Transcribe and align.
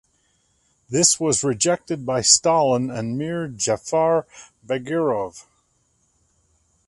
This 0.89 1.19
was 1.19 1.43
rejected 1.43 2.07
by 2.07 2.21
Stalin 2.21 2.89
and 2.89 3.19
Mir 3.19 3.47
Jafar 3.47 4.25
Bagirov. 4.65 5.45